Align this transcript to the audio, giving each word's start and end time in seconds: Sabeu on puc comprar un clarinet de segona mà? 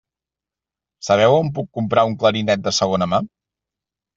Sabeu 1.09 1.35
on 1.41 1.51
puc 1.59 1.69
comprar 1.81 2.07
un 2.13 2.17
clarinet 2.25 2.67
de 2.69 2.77
segona 2.79 3.11
mà? 3.13 3.21